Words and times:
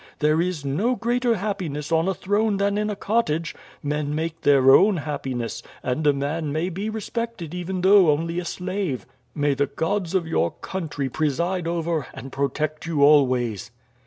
There 0.17 0.41
is 0.41 0.65
no 0.65 0.95
greater 0.95 1.35
happiness 1.35 1.91
on 1.91 2.07
a 2.07 2.15
throne 2.15 2.57
than 2.57 2.75
in 2.75 2.89
a 2.89 2.95
cottage. 2.95 3.53
Men 3.83 4.15
make 4.15 4.41
their 4.41 4.71
own 4.71 4.97
happiness, 4.97 5.61
and 5.83 6.07
a 6.07 6.11
man 6.11 6.51
may 6.51 6.69
be 6.69 6.89
respected 6.89 7.53
even 7.53 7.81
though 7.81 8.09
only 8.09 8.39
a 8.39 8.45
slave. 8.45 9.05
May 9.35 9.53
the 9.53 9.67
gods 9.67 10.15
of 10.15 10.27
your 10.27 10.49
country 10.53 11.07
preside 11.07 11.67
over 11.67 12.07
and 12.15 12.31
protect 12.31 12.87
you 12.87 13.03
always." 13.03 13.69